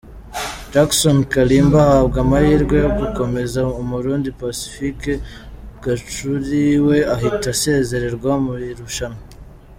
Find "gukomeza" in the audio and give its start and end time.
2.99-3.59